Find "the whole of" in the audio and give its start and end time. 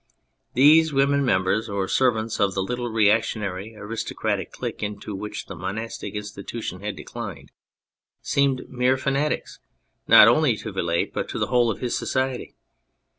11.37-11.81